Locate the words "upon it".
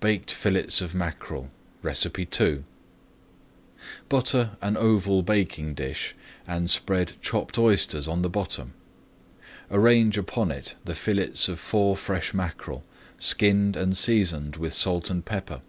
10.16-10.76